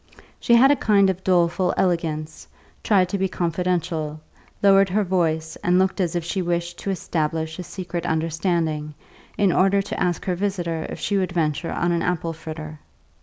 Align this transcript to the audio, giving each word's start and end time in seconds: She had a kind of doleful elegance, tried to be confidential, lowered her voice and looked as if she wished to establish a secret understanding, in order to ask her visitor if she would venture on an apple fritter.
She 0.39 0.55
had 0.55 0.71
a 0.71 0.75
kind 0.75 1.11
of 1.11 1.23
doleful 1.23 1.75
elegance, 1.77 2.47
tried 2.83 3.07
to 3.09 3.19
be 3.19 3.27
confidential, 3.27 4.19
lowered 4.63 4.89
her 4.89 5.03
voice 5.03 5.57
and 5.57 5.77
looked 5.77 6.01
as 6.01 6.15
if 6.15 6.23
she 6.23 6.41
wished 6.41 6.79
to 6.79 6.89
establish 6.89 7.59
a 7.59 7.63
secret 7.63 8.07
understanding, 8.07 8.95
in 9.37 9.51
order 9.51 9.79
to 9.83 9.99
ask 9.99 10.25
her 10.25 10.33
visitor 10.33 10.87
if 10.89 10.99
she 10.99 11.17
would 11.19 11.33
venture 11.33 11.71
on 11.71 11.91
an 11.91 12.01
apple 12.01 12.33
fritter. 12.33 12.79